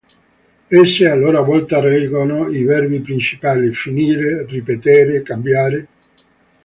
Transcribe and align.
Esse 0.81 1.05
a 1.07 1.13
loro 1.13 1.43
volta 1.45 1.79
reggono 1.79 2.49
i 2.49 2.63
verbi 2.63 3.01
principali: 3.01 3.71
"finire", 3.71 4.47
"ripetere", 4.47 5.21
"cambiare". 5.21 5.87